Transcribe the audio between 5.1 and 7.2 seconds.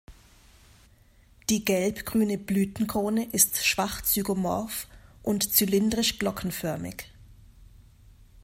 und zylindrisch-glockenförmig.